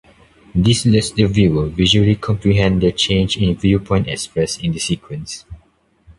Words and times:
This 0.55 0.83
lets 0.87 1.11
the 1.11 1.25
viewer 1.25 1.67
visually 1.69 2.15
comprehend 2.15 2.81
the 2.81 2.91
change 2.91 3.37
in 3.37 3.55
viewpoint 3.55 4.07
expressed 4.07 4.63
in 4.63 4.71
the 4.71 4.79
sequence. 4.79 5.45